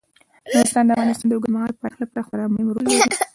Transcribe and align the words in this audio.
نورستان 0.53 0.83
د 0.85 0.89
افغانستان 0.95 1.27
د 1.27 1.33
اوږدمهاله 1.35 1.73
پایښت 1.81 1.99
لپاره 2.01 2.25
خورا 2.27 2.45
مهم 2.53 2.67
رول 2.73 2.83
لري. 2.85 2.99